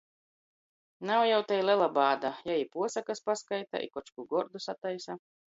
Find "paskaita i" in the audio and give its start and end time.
3.29-3.93